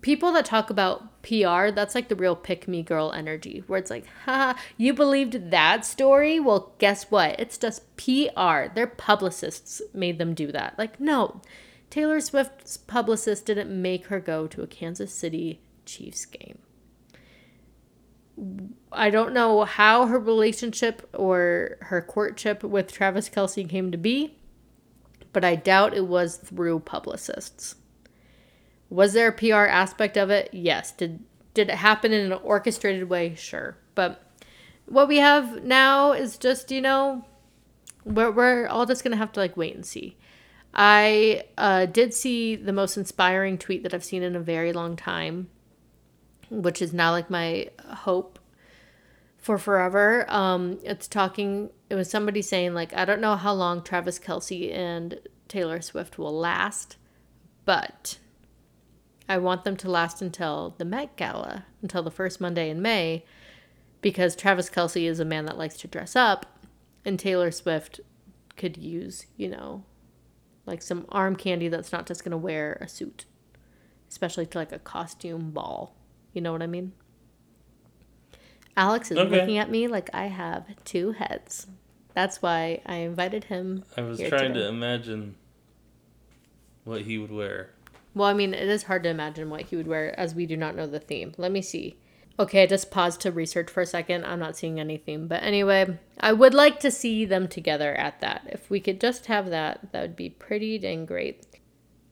[0.01, 3.89] people that talk about PR, that's like the real pick me girl energy, where it's
[3.89, 6.39] like, haha, you believed that story?
[6.39, 7.39] Well, guess what?
[7.39, 8.73] It's just PR.
[8.73, 10.75] Their publicists made them do that.
[10.77, 11.41] Like, no,
[11.89, 16.59] Taylor Swift's publicist didn't make her go to a Kansas City Chiefs game.
[18.91, 24.37] I don't know how her relationship or her courtship with Travis Kelce came to be,
[25.33, 27.75] but I doubt it was through publicists.
[28.89, 30.49] Was there a PR aspect of it?
[30.53, 30.91] Yes.
[30.91, 31.23] Did
[31.53, 33.33] did it happen in an orchestrated way?
[33.33, 33.77] Sure.
[33.95, 34.23] But
[34.85, 37.25] what we have now is just, you know,
[38.05, 40.17] we're, we're all just going to have to like wait and see.
[40.73, 44.95] I uh, did see the most inspiring tweet that I've seen in a very long
[44.95, 45.49] time,
[46.49, 48.39] which is now like my hope
[49.37, 50.25] for forever.
[50.29, 54.73] Um, it's talking, it was somebody saying, like, I don't know how long Travis Kelce
[54.73, 56.97] and Taylor Swift will last,
[57.65, 58.17] but
[59.29, 63.25] I want them to last until the Met Gala, until the first Monday in May,
[64.01, 66.45] because Travis Kelce is a man that likes to dress up,
[67.05, 67.99] and Taylor Swift
[68.55, 69.83] could use, you know,
[70.65, 73.25] like some arm candy that's not just to wear a suit,
[74.09, 75.96] especially to like a costume ball.
[76.37, 76.91] You know what I mean?
[78.75, 79.27] Alex is okay.
[79.27, 81.65] looking at me like I have two heads.
[82.13, 83.83] That's why I invited him.
[83.97, 84.59] I was trying today.
[84.59, 85.33] to imagine
[86.83, 87.71] what he would wear.
[88.13, 90.55] Well, I mean, it is hard to imagine what he would wear as we do
[90.55, 91.33] not know the theme.
[91.39, 91.97] Let me see.
[92.37, 94.23] Okay, I just paused to research for a second.
[94.23, 95.27] I'm not seeing any theme.
[95.27, 98.47] But anyway, I would like to see them together at that.
[98.51, 101.46] If we could just have that, that would be pretty dang great.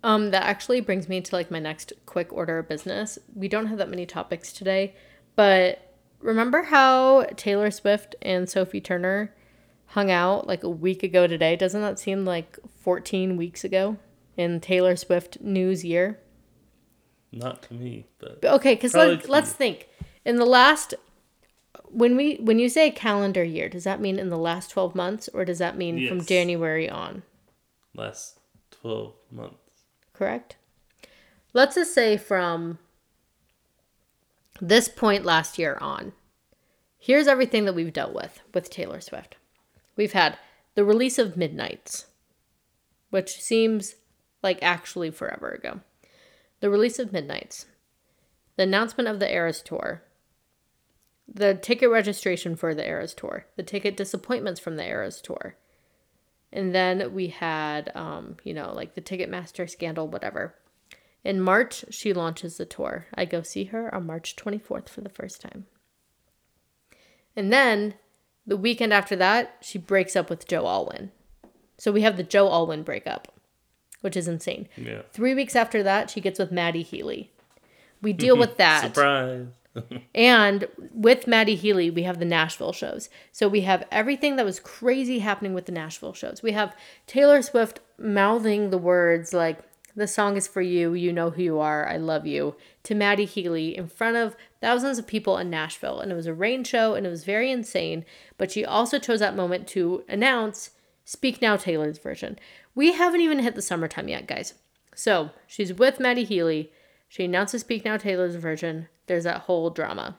[0.05, 3.17] Um, that actually brings me to like my next quick order of business.
[3.33, 4.95] We don't have that many topics today,
[5.35, 9.33] but remember how Taylor Swift and Sophie Turner
[9.87, 11.55] hung out like a week ago today?
[11.55, 13.97] Doesn't that seem like 14 weeks ago?
[14.37, 16.19] in Taylor Swift news year?
[17.31, 18.75] Not to me, but okay.
[18.75, 19.89] Because let, let's think.
[20.23, 20.93] In the last,
[21.89, 25.29] when we when you say calendar year, does that mean in the last twelve months,
[25.33, 26.09] or does that mean yes.
[26.09, 27.23] from January on?
[27.93, 28.39] Last
[28.71, 29.64] twelve months.
[30.17, 30.55] Correct.
[31.53, 32.79] Let's just say from
[34.61, 36.13] this point last year on.
[36.97, 39.35] Here's everything that we've dealt with with Taylor Swift.
[39.95, 40.37] We've had
[40.75, 42.05] the release of Midnights,
[43.09, 43.95] which seems
[44.41, 45.81] like actually forever ago.
[46.61, 47.65] The release of Midnights,
[48.55, 50.03] the announcement of the Eras Tour,
[51.27, 55.55] the ticket registration for the Eras Tour, the ticket disappointments from the Eras Tour.
[56.55, 60.55] And then we had, um, you know, like the Ticketmaster scandal, whatever.
[61.23, 63.05] In March, she launches the tour.
[63.13, 65.65] I go see her on March 24th for the first time.
[67.35, 67.95] And then
[68.47, 71.11] the weekend after that, she breaks up with Joe Alwyn.
[71.77, 73.35] So we have the Joe Alwyn breakup
[74.05, 74.69] which is insane.
[74.77, 75.01] Yeah.
[75.11, 77.31] Three weeks after that, she gets with Matty Healy.
[78.03, 78.83] We deal with that.
[78.93, 79.47] Surprise.
[80.13, 83.09] And with Matty Healy, we have the Nashville shows.
[83.31, 86.41] So we have everything that was crazy happening with the Nashville shows.
[86.41, 86.75] We have
[87.07, 89.59] Taylor Swift mouthing the words like,
[89.97, 93.23] the song is for you, you know who you are, I love you, to Matty
[93.23, 96.01] Healy in front of thousands of people in Nashville.
[96.01, 98.03] And it was a rain show and it was very insane.
[98.37, 100.71] But she also chose that moment to announce
[101.05, 102.37] Speak Now Taylor's version,
[102.73, 104.55] we haven't even hit the summertime yet, guys.
[104.95, 106.71] So she's with Matty Healy.
[107.15, 108.89] She announces Speak Now Taylor's version.
[109.05, 110.17] There's that whole drama.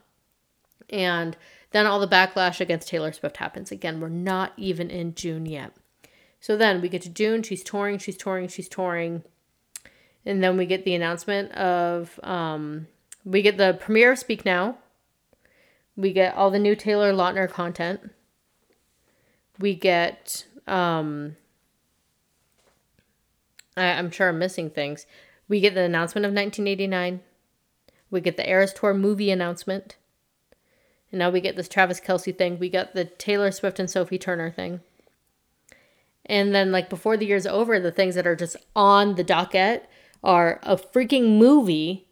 [0.89, 1.37] And
[1.73, 3.71] then all the backlash against Taylor Swift happens.
[3.71, 5.77] Again, we're not even in June yet.
[6.41, 7.43] So then we get to June.
[7.43, 9.25] She's touring, she's touring, she's touring.
[10.25, 12.87] And then we get the announcement of, um,
[13.27, 14.79] we get the premiere of Speak Now.
[15.99, 18.11] We get all the new Taylor Lautner content.
[19.59, 21.37] We get, um,
[23.77, 25.05] I, am sure I'm missing things.
[25.49, 27.21] We get the announcement of 1989.
[28.11, 29.97] We get the Eras Tour movie announcement.
[31.11, 32.59] And now we get this Travis Kelce thing.
[32.59, 34.81] We got the Taylor Swift and Sophie Turner thing.
[36.25, 39.89] And then, like, before the year's over, the things that are just on the docket
[40.25, 42.07] are a freaking movie.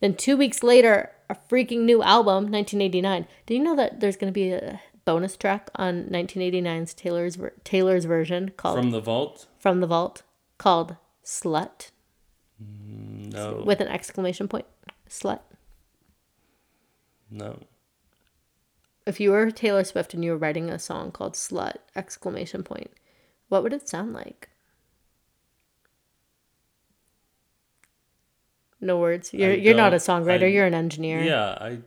[0.00, 3.26] Then, two weeks later, a freaking new album, 1989.
[3.46, 8.04] Do you know that there's going to be a bonus track on 1989's Taylor's Taylor's
[8.04, 9.46] version called From the Vault?
[9.58, 10.22] From the Vault
[10.58, 11.90] called Slut.
[13.38, 13.62] No.
[13.64, 14.66] With an exclamation point.
[15.08, 15.40] Slut.
[17.30, 17.60] No.
[19.06, 22.90] If you were Taylor Swift and you were writing a song called Slut, exclamation point,
[23.48, 24.50] What would it sound like?
[28.80, 29.32] No words.
[29.32, 30.44] You're I you're not a songwriter.
[30.44, 31.20] I- you're an engineer.
[31.22, 31.78] Yeah, I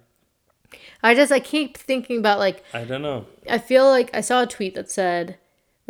[1.03, 3.25] I just I keep thinking about like I don't know.
[3.49, 5.37] I feel like I saw a tweet that said,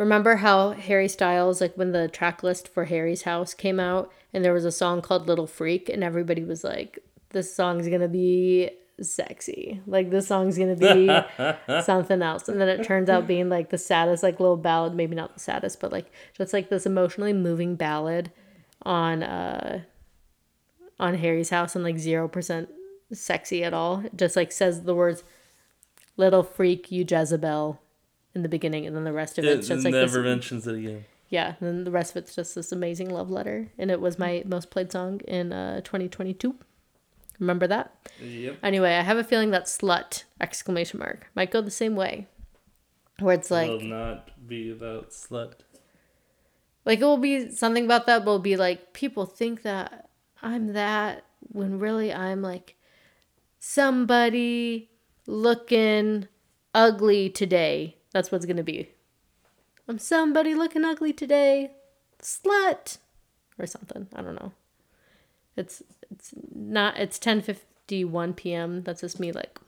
[0.02, 4.44] "Remember how Harry Styles like when the track list for Harry's House came out and
[4.44, 6.98] there was a song called Little Freak and everybody was like,
[7.30, 9.80] this song's to be sexy.
[9.86, 11.06] Like this song's to be
[11.82, 15.14] something else." And then it turns out being like the saddest like little ballad, maybe
[15.14, 18.32] not the saddest, but like just like this emotionally moving ballad
[18.82, 19.82] on uh
[20.98, 22.66] on Harry's House and like 0%
[23.12, 24.00] sexy at all.
[24.00, 25.22] It just like says the words
[26.16, 27.80] little freak you Jezebel
[28.34, 30.66] in the beginning and then the rest of It it's just like this, never mentions
[30.66, 31.04] it again.
[31.28, 34.18] yeah and then the rest of it's just this amazing love letter and it was
[34.18, 36.54] my most played song in uh 2022
[37.38, 38.58] remember that Yep.
[38.62, 42.26] anyway i have a feeling that slut exclamation mark might go the same way
[43.20, 45.54] where it's like Will not be about slut.
[46.84, 50.08] like it will be something about that but it'll be like people think that
[50.42, 52.76] i'm that when really i'm like
[53.58, 54.90] somebody
[55.26, 56.26] looking
[56.74, 58.90] ugly today that's what's gonna be.
[59.88, 61.72] I'm somebody looking ugly today.
[62.20, 62.98] Slut.
[63.58, 64.08] Or something.
[64.14, 64.52] I don't know.
[65.56, 68.82] It's it's not it's 10:51 p.m.
[68.82, 69.58] that's just me like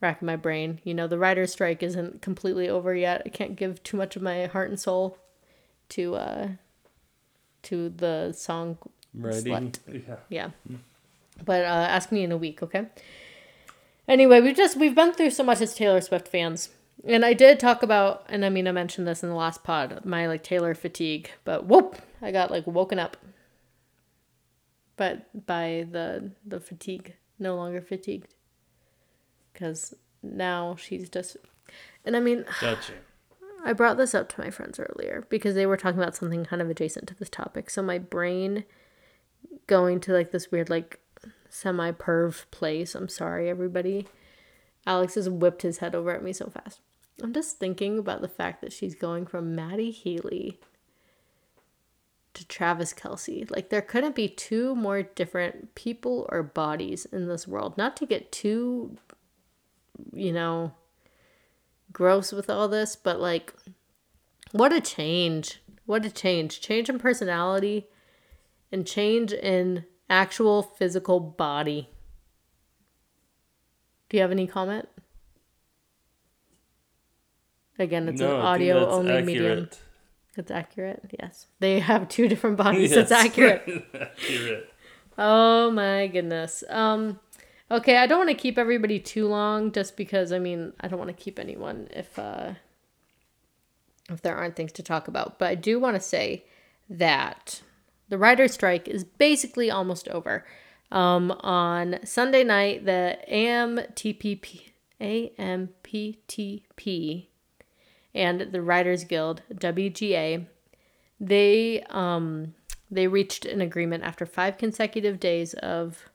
[0.00, 0.80] racking my brain.
[0.84, 3.22] You know the writer's strike isn't completely over yet.
[3.24, 5.18] I can't give too much of my heart and soul
[5.90, 6.48] to uh
[7.62, 8.78] to the song
[9.14, 9.52] Writing.
[9.52, 10.02] Slut.
[10.28, 10.50] Yeah.
[10.68, 10.76] yeah.
[11.44, 12.86] But uh ask me in a week okay?
[14.08, 16.70] Anyway we've just we've been through so much as taylor swift fans
[17.04, 20.04] and i did talk about and i mean i mentioned this in the last pod
[20.04, 23.16] my like taylor fatigue but whoop i got like woken up
[24.96, 28.34] but by the the fatigue no longer fatigued
[29.52, 31.36] because now she's just
[32.04, 32.92] and i mean Gotcha.
[33.66, 36.62] I brought this up to my friends earlier because they were talking about something kind
[36.62, 37.68] of adjacent to this topic.
[37.68, 38.64] So my brain
[39.66, 41.00] going to like this weird like
[41.48, 42.94] semi perv place.
[42.94, 44.06] I'm sorry everybody.
[44.86, 46.80] Alex has whipped his head over at me so fast.
[47.22, 50.60] I'm just thinking about the fact that she's going from Matty Healy
[52.34, 53.50] to Travis Kelce.
[53.50, 57.78] Like there couldn't be two more different people or bodies in this world.
[57.78, 58.98] Not to get too
[60.12, 60.72] you know
[61.92, 63.54] gross with all this, but like,
[64.52, 65.62] what a change.
[65.86, 66.60] What a change.
[66.60, 67.86] Change in personality
[68.70, 71.88] and change in actual physical body.
[74.08, 74.88] Do you have any comment?
[77.78, 79.26] Again, it's no, an audio only accurate.
[79.26, 79.68] medium.
[80.36, 81.02] It's accurate.
[81.18, 81.46] Yes.
[81.60, 82.92] They have two different bodies.
[82.92, 83.62] It's accurate.
[83.94, 84.70] accurate.
[85.18, 86.62] Oh my goodness.
[86.68, 87.18] Um
[87.70, 90.98] okay, I don't want to keep everybody too long just because I mean, I don't
[90.98, 92.52] want to keep anyone if uh
[94.10, 95.38] if there aren't things to talk about.
[95.38, 96.44] But I do want to say
[96.88, 97.62] that
[98.08, 100.44] the writer's strike is basically almost over.
[100.92, 105.86] Um on Sunday night the AMTPP AMPTP
[108.16, 110.46] and the Writers Guild WGA
[111.20, 112.54] they um
[112.90, 116.08] they reached an agreement after five consecutive days of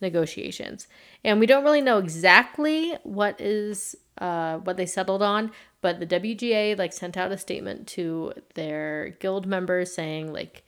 [0.00, 0.88] negotiations.
[1.22, 6.06] And we don't really know exactly what is uh, what they settled on but the
[6.06, 10.64] wga like sent out a statement to their guild members saying like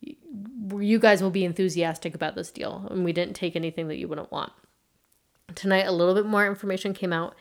[0.00, 4.06] you guys will be enthusiastic about this deal and we didn't take anything that you
[4.06, 4.52] wouldn't want.
[5.54, 7.34] Tonight a little bit more information came out.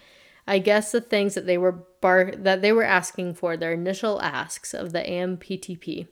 [0.48, 4.22] I guess the things that they were bar that they were asking for their initial
[4.22, 6.08] asks of the amptp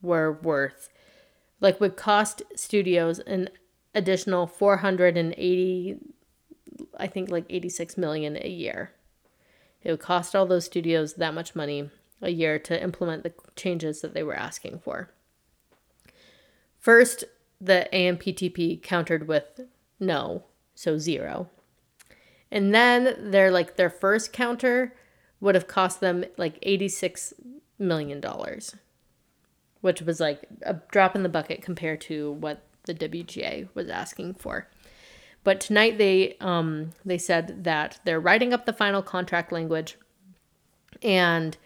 [0.00, 0.88] were worth
[1.60, 3.48] like would cost studios an
[3.94, 5.98] additional 480
[6.98, 8.92] i think like 86 million a year.
[9.82, 11.90] It would cost all those studios that much money
[12.20, 15.10] a year to implement the changes that they were asking for.
[16.78, 17.24] First
[17.60, 19.60] the amptp countered with
[19.98, 21.48] no so zero.
[22.50, 24.94] And then their like their first counter
[25.42, 27.34] would have cost them like 86
[27.78, 28.74] million dollars
[29.82, 34.34] which was like a drop in the bucket compared to what the WGA was asking
[34.34, 34.68] for.
[35.44, 39.98] But tonight they um they said that they're writing up the final contract language
[41.02, 41.56] and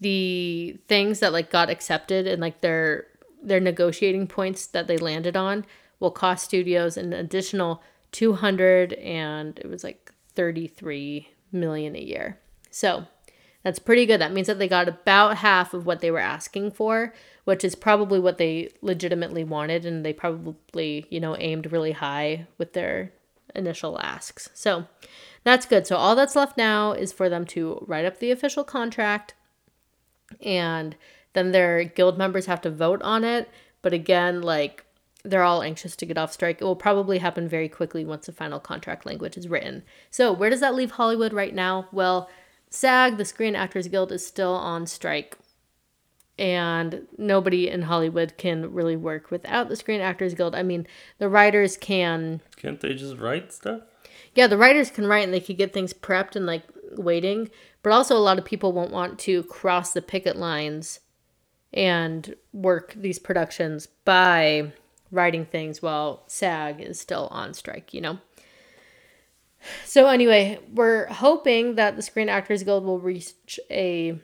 [0.00, 3.06] the things that like got accepted and like their
[3.42, 5.64] their negotiating points that they landed on
[6.00, 7.82] will cost studios an additional
[8.12, 12.38] 200 and it was like 33 million a year.
[12.70, 13.06] So,
[13.62, 14.20] that's pretty good.
[14.20, 17.12] That means that they got about half of what they were asking for,
[17.44, 19.84] which is probably what they legitimately wanted.
[19.84, 23.12] And they probably, you know, aimed really high with their
[23.54, 24.48] initial asks.
[24.54, 24.86] So
[25.44, 25.86] that's good.
[25.86, 29.34] So all that's left now is for them to write up the official contract
[30.40, 30.96] and
[31.32, 33.48] then their guild members have to vote on it.
[33.82, 34.84] But again, like
[35.24, 36.60] they're all anxious to get off strike.
[36.60, 39.82] It will probably happen very quickly once the final contract language is written.
[40.10, 41.88] So, where does that leave Hollywood right now?
[41.92, 42.30] Well,
[42.70, 45.36] SAG, the Screen Actors Guild, is still on strike.
[46.38, 50.54] And nobody in Hollywood can really work without the Screen Actors Guild.
[50.54, 50.86] I mean,
[51.18, 52.40] the writers can.
[52.56, 53.82] Can't they just write stuff?
[54.34, 56.62] Yeah, the writers can write and they could get things prepped and like
[56.96, 57.50] waiting.
[57.82, 61.00] But also, a lot of people won't want to cross the picket lines
[61.72, 64.72] and work these productions by
[65.10, 68.18] writing things while SAG is still on strike, you know?
[69.84, 74.18] So, anyway, we're hoping that the Screen Actors Guild will reach a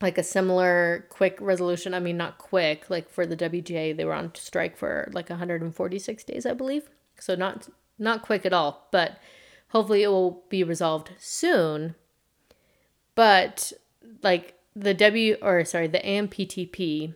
[0.00, 1.92] like a similar quick resolution.
[1.92, 6.24] I mean, not quick, like for the WGA, they were on strike for like 146
[6.24, 6.88] days, I believe.
[7.18, 7.68] So not
[7.98, 9.18] not quick at all, but
[9.68, 11.94] hopefully it will be resolved soon.
[13.14, 13.72] But
[14.22, 17.14] like the W or sorry, the AMPTP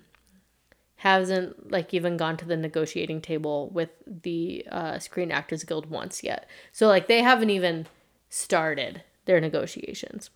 [1.02, 6.22] hasn't like even gone to the negotiating table with the uh, Screen Actors Guild once
[6.22, 6.48] yet.
[6.70, 7.88] So like they haven't even
[8.28, 10.30] started their negotiations.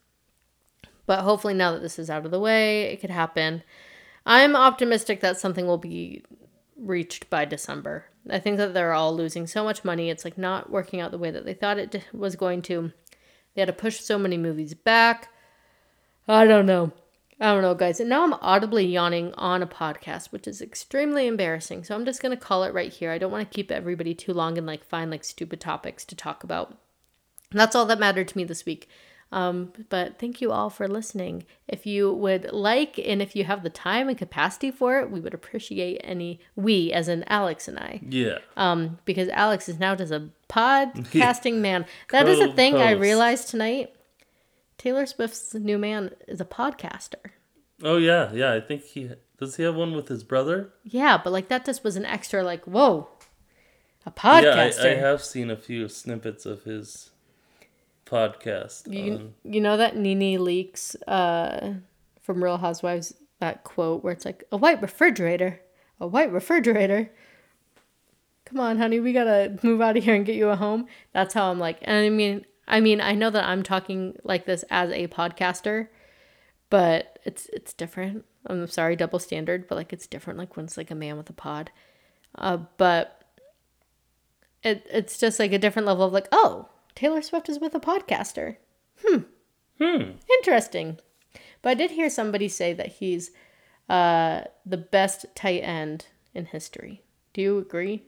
[1.07, 3.63] But hopefully now that this is out of the way, it could happen.
[4.27, 6.25] I'm optimistic that something will be
[6.77, 8.07] reached by December.
[8.29, 10.11] I think that they're all losing so much money.
[10.11, 12.91] It's like not working out the way that they thought it was going to.
[13.55, 15.29] They had to push so many movies back.
[16.27, 16.91] I don't know.
[17.39, 18.01] I don't know, guys.
[18.01, 21.85] And now I'm audibly yawning on a podcast, which is extremely embarrassing.
[21.85, 23.11] So I'm just going to call it right here.
[23.11, 26.17] I don't want to keep everybody too long and like find like stupid topics to
[26.17, 26.79] talk about.
[27.51, 28.89] And that's all that mattered to me this week.
[29.33, 31.45] Um, but thank you all for listening.
[31.67, 35.21] If you would like, and if you have the time and capacity for it, we
[35.21, 38.01] would appreciate any we, as in Alex and I.
[38.09, 38.39] Yeah.
[38.57, 41.87] Um, because Alex is now just a podcasting man.
[42.11, 43.96] That is a thing I realized tonight.
[44.87, 47.33] Taylor Swift's new man is a podcaster.
[47.83, 48.53] Oh yeah, yeah.
[48.53, 49.57] I think he does.
[49.57, 50.71] He have one with his brother.
[50.85, 53.09] Yeah, but like that just was an extra like whoa,
[54.07, 54.85] a Yeah, podcaster.
[54.85, 57.11] I, I have seen a few snippets of his
[58.05, 58.93] podcast.
[58.93, 61.73] You, on- you know that NeNe Leakes uh,
[62.23, 65.63] from Real Housewives that quote where it's like a white refrigerator,
[65.99, 67.11] a white refrigerator.
[68.45, 70.87] Come on, honey, we gotta move out of here and get you a home.
[71.13, 74.45] That's how I'm like, and I mean, I mean, I know that I'm talking like
[74.45, 75.89] this as a podcaster,
[76.71, 78.25] but it's it's different.
[78.47, 80.39] I'm sorry, double standard, but like it's different.
[80.39, 81.71] Like when it's like a man with a pod,
[82.37, 83.23] uh, but
[84.63, 87.81] it it's just like a different level of like, oh, Taylor Swift is with a
[87.81, 88.57] podcaster.
[89.05, 89.19] hmm.
[89.81, 90.13] Hmm.
[90.39, 90.99] Interesting.
[91.63, 93.31] But I did hear somebody say that he's
[93.89, 97.03] uh, the best tight end in history.
[97.33, 98.05] Do you agree?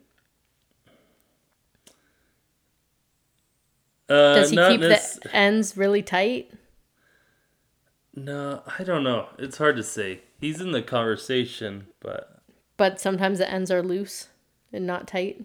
[4.08, 6.50] Uh, Does he keep nec- the ends really tight?
[8.14, 9.28] No, I don't know.
[9.38, 10.22] It's hard to say.
[10.40, 12.40] He's in the conversation, but
[12.76, 14.28] But sometimes the ends are loose
[14.72, 15.44] and not tight.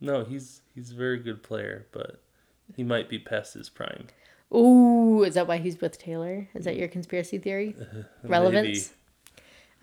[0.00, 2.20] no, he's he's a very good player, but
[2.76, 4.06] he might be past his prime.
[4.54, 6.48] Ooh, is that why he's with Taylor?
[6.54, 7.74] Is that your conspiracy theory?
[8.22, 8.92] Relevance?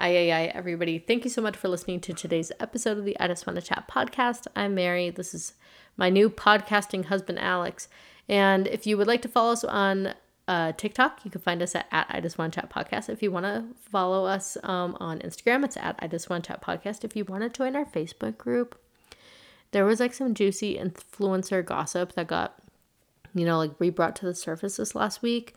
[0.01, 0.97] Aye, aye, aye, everybody.
[0.97, 3.61] Thank you so much for listening to today's episode of the I Just Want to
[3.63, 4.47] Chat podcast.
[4.55, 5.11] I'm Mary.
[5.11, 5.53] This is
[5.95, 7.87] my new podcasting husband, Alex.
[8.27, 10.15] And if you would like to follow us on
[10.47, 13.09] uh, TikTok, you can find us at, at I Just Want to Chat podcast.
[13.09, 16.47] If you want to follow us um, on Instagram, it's at I Just Want to
[16.47, 17.03] Chat podcast.
[17.03, 18.81] If you want to join our Facebook group,
[19.69, 22.59] there was like some juicy influencer gossip that got,
[23.35, 25.53] you know, like re-brought to the surface this last week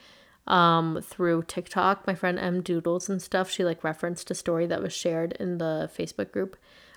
[0.47, 2.07] um through TikTok.
[2.07, 5.59] My friend M Doodles and stuff, she like referenced a story that was shared in
[5.59, 6.57] the Facebook group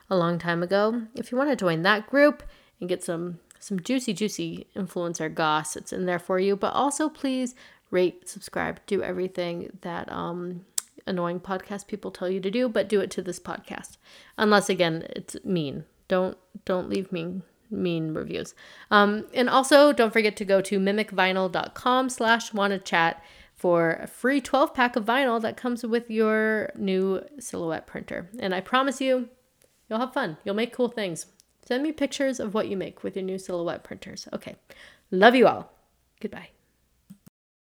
[0.09, 1.03] a long time ago.
[1.15, 2.43] If you want to join that group
[2.79, 6.55] and get some some juicy juicy influencer goss, it's in there for you.
[6.55, 7.55] But also please
[7.89, 10.65] rate, subscribe, do everything that um
[11.05, 13.97] annoying podcast people tell you to do, but do it to this podcast.
[14.37, 15.85] Unless again, it's mean.
[16.07, 18.53] Don't don't leave mean mean reviews.
[18.91, 23.21] Um, and also don't forget to go to mimicvinyl.com slash wanna chat
[23.58, 28.30] for a free 12 pack of vinyl that comes with your new silhouette printer.
[28.39, 29.30] And I promise you,
[29.89, 30.38] you'll have fun.
[30.45, 31.26] You'll make cool things.
[31.66, 34.28] Send me pictures of what you make with your new silhouette printers.
[34.32, 34.55] Okay.
[35.12, 35.72] Love you all.
[36.22, 36.49] Goodbye.